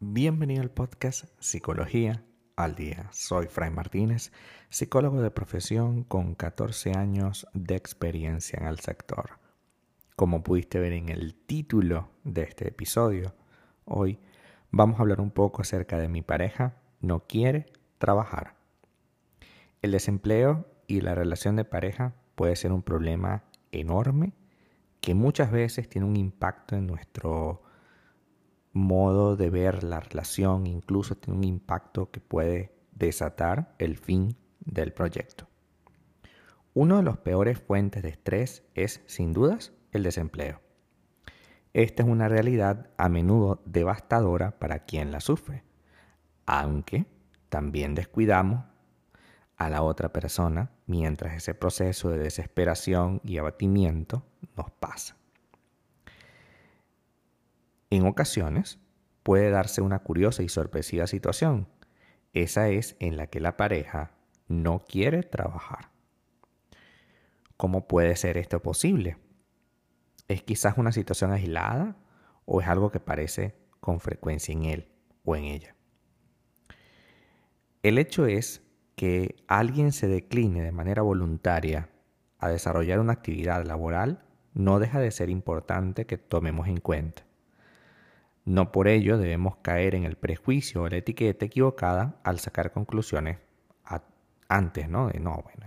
[0.00, 2.24] Bienvenido al podcast Psicología
[2.56, 3.08] al Día.
[3.12, 4.32] Soy Fray Martínez,
[4.70, 9.38] psicólogo de profesión con 14 años de experiencia en el sector.
[10.16, 13.34] Como pudiste ver en el título de este episodio,
[13.84, 14.18] hoy
[14.70, 17.66] vamos a hablar un poco acerca de mi pareja no quiere
[17.98, 18.56] trabajar.
[19.82, 24.32] El desempleo y la relación de pareja puede ser un problema enorme
[25.04, 27.62] que muchas veces tiene un impacto en nuestro
[28.72, 34.94] modo de ver la relación, incluso tiene un impacto que puede desatar el fin del
[34.94, 35.46] proyecto.
[36.72, 40.62] Uno de los peores fuentes de estrés es, sin dudas, el desempleo.
[41.74, 45.64] Esta es una realidad a menudo devastadora para quien la sufre,
[46.46, 47.04] aunque
[47.50, 48.64] también descuidamos
[49.56, 54.24] a la otra persona mientras ese proceso de desesperación y abatimiento
[54.56, 55.16] nos pasa.
[57.90, 58.78] En ocasiones
[59.22, 61.68] puede darse una curiosa y sorpresiva situación.
[62.32, 64.12] Esa es en la que la pareja
[64.48, 65.90] no quiere trabajar.
[67.56, 69.16] ¿Cómo puede ser esto posible?
[70.26, 71.96] ¿Es quizás una situación aislada
[72.44, 74.88] o es algo que parece con frecuencia en él
[75.24, 75.76] o en ella?
[77.82, 78.63] El hecho es
[78.94, 81.88] que alguien se decline de manera voluntaria
[82.38, 87.22] a desarrollar una actividad laboral no deja de ser importante que tomemos en cuenta.
[88.44, 93.38] No por ello debemos caer en el prejuicio o la etiqueta equivocada al sacar conclusiones
[94.48, 95.08] antes, ¿no?
[95.08, 95.66] De no, bueno,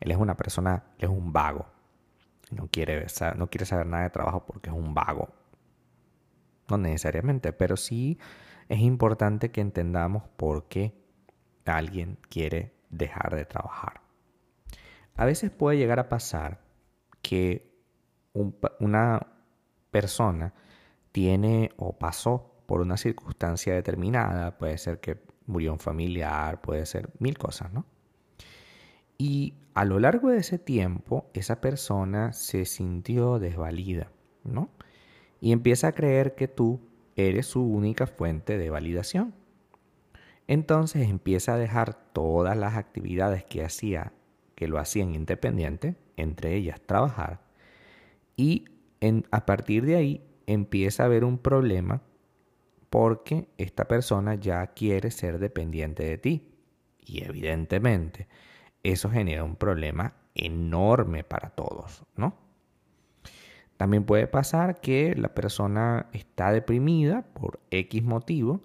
[0.00, 1.66] él es, una persona, él es un vago.
[2.50, 5.28] No quiere, no quiere saber nada de trabajo porque es un vago.
[6.68, 8.18] No necesariamente, pero sí
[8.68, 10.94] es importante que entendamos por qué
[11.66, 14.00] alguien quiere dejar de trabajar.
[15.16, 16.60] A veces puede llegar a pasar
[17.20, 17.70] que
[18.80, 19.26] una
[19.90, 20.54] persona
[21.12, 27.10] tiene o pasó por una circunstancia determinada, puede ser que murió un familiar, puede ser
[27.18, 27.84] mil cosas, ¿no?
[29.18, 34.10] Y a lo largo de ese tiempo, esa persona se sintió desvalida,
[34.44, 34.70] ¿no?
[35.40, 36.80] Y empieza a creer que tú
[37.16, 39.34] eres su única fuente de validación.
[40.52, 44.12] Entonces empieza a dejar todas las actividades que hacía,
[44.54, 47.40] que lo hacían independiente, entre ellas trabajar,
[48.36, 48.66] y
[49.30, 52.02] a partir de ahí empieza a haber un problema
[52.90, 56.52] porque esta persona ya quiere ser dependiente de ti.
[57.00, 58.28] Y evidentemente
[58.82, 62.36] eso genera un problema enorme para todos, ¿no?
[63.78, 68.60] También puede pasar que la persona está deprimida por X motivo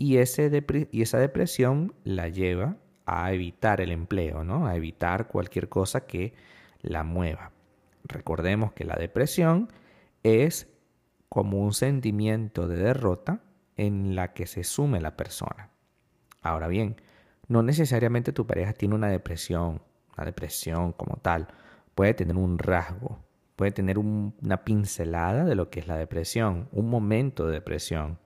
[0.00, 4.66] y, esa depresión la lleva a evitar el empleo, ¿no?
[4.66, 6.32] A evitar cualquier cosa que
[6.80, 7.52] la mueva.
[8.04, 9.68] Recordemos que la depresión
[10.22, 10.68] es
[11.28, 13.42] como un sentimiento de derrota
[13.76, 15.68] en la que se sume la persona.
[16.40, 16.96] Ahora bien,
[17.48, 19.82] no necesariamente tu pareja tiene una depresión,
[20.16, 21.48] una depresión como tal.
[21.94, 23.18] Puede tener un rasgo,
[23.54, 28.18] puede tener una pincelada de lo que es la depresión, un momento de depresión.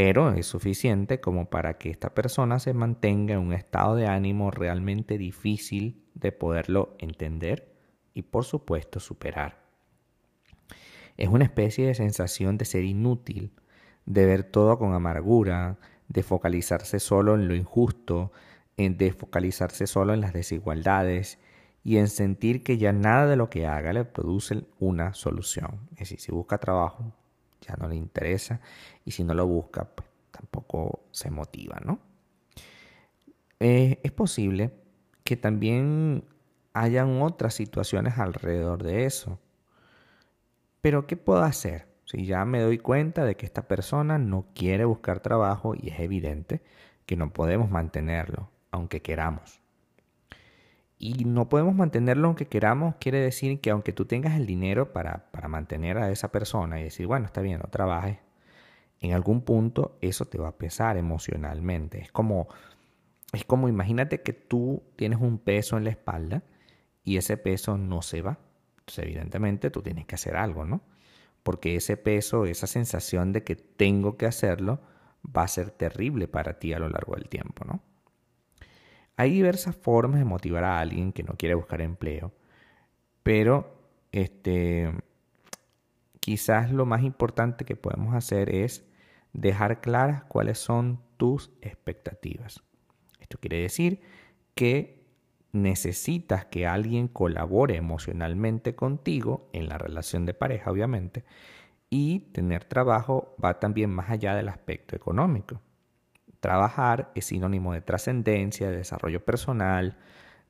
[0.00, 4.52] Pero es suficiente como para que esta persona se mantenga en un estado de ánimo
[4.52, 7.74] realmente difícil de poderlo entender
[8.14, 9.58] y por supuesto superar.
[11.16, 13.50] Es una especie de sensación de ser inútil,
[14.06, 18.30] de ver todo con amargura, de focalizarse solo en lo injusto,
[18.76, 21.40] de focalizarse solo en las desigualdades
[21.82, 25.88] y en sentir que ya nada de lo que haga le produce una solución.
[25.94, 27.16] Es decir, si busca trabajo,
[27.60, 28.60] ya no le interesa
[29.04, 31.98] y si no lo busca, pues tampoco se motiva, ¿no?
[33.60, 34.72] Eh, es posible
[35.24, 36.24] que también
[36.74, 39.38] hayan otras situaciones alrededor de eso.
[40.80, 41.88] Pero ¿qué puedo hacer?
[42.04, 46.00] Si ya me doy cuenta de que esta persona no quiere buscar trabajo y es
[46.00, 46.62] evidente
[47.04, 49.60] que no podemos mantenerlo, aunque queramos.
[50.98, 55.30] Y no podemos mantenerlo aunque queramos, quiere decir que aunque tú tengas el dinero para,
[55.30, 58.18] para mantener a esa persona y decir, bueno, está bien, no trabajes,
[59.00, 62.00] en algún punto eso te va a pesar emocionalmente.
[62.00, 62.48] Es como,
[63.32, 66.42] es como imagínate que tú tienes un peso en la espalda
[67.04, 68.38] y ese peso no se va.
[68.80, 70.80] Entonces, evidentemente, tú tienes que hacer algo, ¿no?
[71.42, 74.80] Porque ese peso, esa sensación de que tengo que hacerlo,
[75.24, 77.82] va a ser terrible para ti a lo largo del tiempo, ¿no?
[79.18, 82.32] Hay diversas formas de motivar a alguien que no quiere buscar empleo,
[83.24, 83.76] pero
[84.12, 84.92] este,
[86.20, 88.86] quizás lo más importante que podemos hacer es
[89.32, 92.62] dejar claras cuáles son tus expectativas.
[93.18, 94.00] Esto quiere decir
[94.54, 95.04] que
[95.50, 101.24] necesitas que alguien colabore emocionalmente contigo en la relación de pareja, obviamente,
[101.90, 105.60] y tener trabajo va también más allá del aspecto económico.
[106.40, 109.96] Trabajar es sinónimo de trascendencia, de desarrollo personal,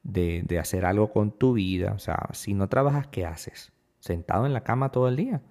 [0.03, 1.93] de, de, hacer algo con tu vida.
[1.93, 3.73] O sea, si no trabajas, ¿qué haces?
[3.99, 5.43] Sentado en la cama todo el día,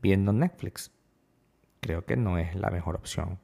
[0.00, 0.90] viendo Netflix.
[1.80, 3.38] Creo que no es la mejor opción.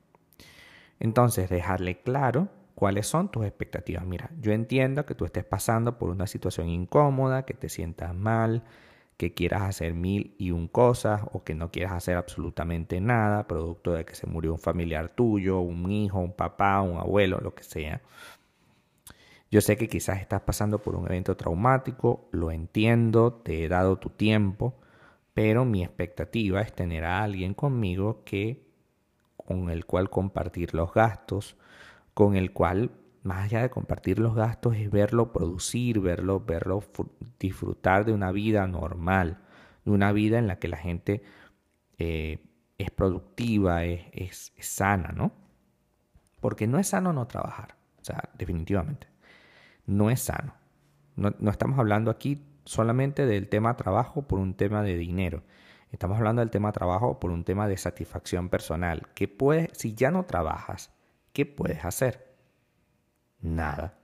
[0.99, 4.07] Entonces, dejarle claro cuáles son tus expectativas.
[4.07, 8.65] Mira, yo entiendo que tú estés pasando por una situación incómoda, que te sientas mal,
[9.21, 13.93] que quieras hacer mil y un cosas o que no quieras hacer absolutamente nada, producto
[13.93, 17.63] de que se murió un familiar tuyo, un hijo, un papá, un abuelo, lo que
[17.63, 18.01] sea.
[19.51, 23.99] Yo sé que quizás estás pasando por un evento traumático, lo entiendo, te he dado
[23.99, 24.81] tu tiempo,
[25.35, 28.65] pero mi expectativa es tener a alguien conmigo que
[29.37, 31.57] con el cual compartir los gastos,
[32.15, 32.91] con el cual
[33.23, 36.83] más allá de compartir los gastos, es verlo producir, verlo, verlo
[37.39, 39.39] disfrutar de una vida normal,
[39.85, 41.23] de una vida en la que la gente
[41.99, 42.39] eh,
[42.79, 45.33] es productiva, es, sana, ¿no?
[46.41, 49.07] Porque no es sano no trabajar, o sea, definitivamente,
[49.87, 50.55] no es sano.
[51.17, 55.43] No, no estamos hablando aquí solamente del tema trabajo por un tema de dinero.
[55.93, 59.09] Estamos hablando del tema trabajo por un tema de satisfacción personal.
[59.15, 60.91] ¿Qué puedes, si ya no trabajas,
[61.33, 62.30] qué puedes hacer?
[63.43, 63.99] Nada,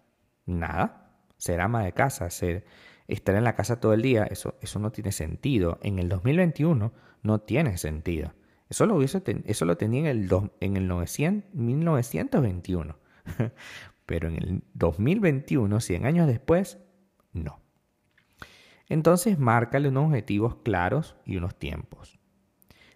[0.46, 1.20] nada.
[1.36, 2.64] Ser ama de casa, ser,
[3.08, 5.78] estar en la casa todo el día, eso, eso no tiene sentido.
[5.82, 6.92] En el 2021
[7.22, 8.34] no tiene sentido.
[8.68, 12.96] Eso lo, eso lo tenía en el, en el 900, 1921.
[14.06, 16.78] Pero en el 2021, 100 años después,
[17.32, 17.60] no.
[18.88, 22.18] Entonces, márcale unos objetivos claros y unos tiempos.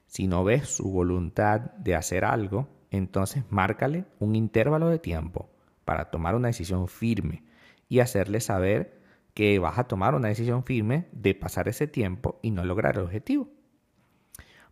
[0.06, 5.50] Si no ves su voluntad de hacer algo, entonces márcale un intervalo de tiempo
[5.90, 7.42] para tomar una decisión firme
[7.88, 9.02] y hacerle saber
[9.34, 13.02] que vas a tomar una decisión firme de pasar ese tiempo y no lograr el
[13.02, 13.48] objetivo.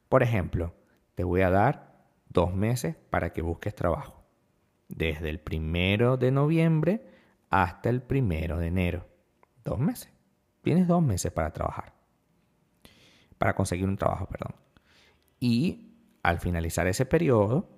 [0.08, 0.76] Por ejemplo,
[1.16, 4.24] te voy a dar dos meses para que busques trabajo.
[4.86, 7.04] Desde el primero de noviembre
[7.50, 9.08] hasta el primero de enero.
[9.64, 10.12] Dos meses.
[10.62, 11.94] Tienes dos meses para trabajar.
[13.38, 14.54] Para conseguir un trabajo, perdón.
[15.40, 17.68] Y al finalizar ese periodo,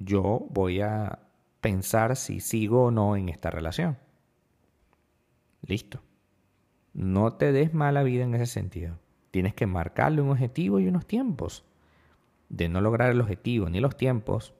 [0.00, 1.20] yo voy a
[1.60, 3.98] pensar si sigo o no en esta relación.
[5.62, 6.02] Listo.
[6.92, 8.98] No te des mala vida en ese sentido.
[9.30, 11.64] Tienes que marcarle un objetivo y unos tiempos.
[12.48, 14.54] De no lograr el objetivo ni los tiempos,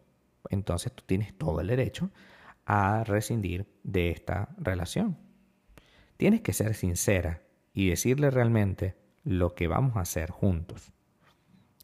[0.50, 2.10] entonces tú tienes todo el derecho
[2.66, 5.16] a rescindir de esta relación.
[6.18, 7.42] Tienes que ser sincera
[7.72, 10.92] y decirle realmente lo que vamos a hacer juntos.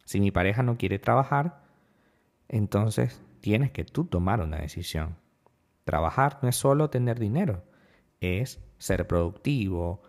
[0.04, 1.62] Si mi pareja no quiere trabajar,
[2.48, 5.18] entonces tienes que tú tomar una decisión.
[5.84, 7.62] Trabajar no es solo tener dinero,
[8.22, 10.00] es ser productivo,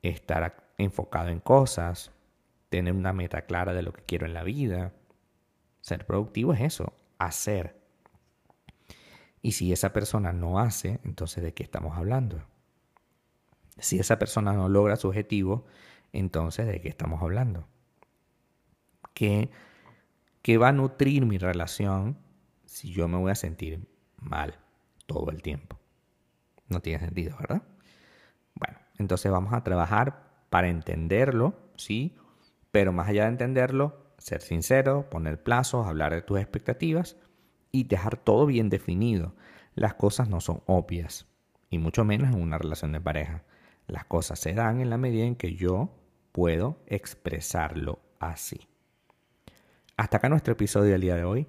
[0.00, 2.12] estar enfocado en cosas,
[2.70, 4.94] tener una meta clara de lo que quiero en la vida.
[5.82, 7.78] Ser productivo es eso, hacer.
[9.42, 12.42] Y si esa persona no hace, entonces ¿de qué estamos hablando?
[13.76, 15.66] Si esa persona no logra su objetivo,
[16.14, 17.66] entonces ¿de qué estamos hablando?
[19.12, 19.50] ¿Qué,
[20.40, 22.26] qué va a nutrir mi relación
[22.68, 23.88] si yo me voy a sentir
[24.18, 24.54] mal
[25.06, 25.78] todo el tiempo.
[26.68, 27.62] No tiene sentido, ¿verdad?
[28.54, 32.14] Bueno, entonces vamos a trabajar para entenderlo, ¿sí?
[32.70, 37.16] Pero más allá de entenderlo, ser sincero, poner plazos, hablar de tus expectativas
[37.72, 39.34] y dejar todo bien definido.
[39.74, 41.26] Las cosas no son obvias,
[41.70, 43.44] y mucho menos en una relación de pareja.
[43.86, 45.96] Las cosas se dan en la medida en que yo
[46.32, 48.68] puedo expresarlo así.
[49.96, 51.48] Hasta acá nuestro episodio del día de hoy.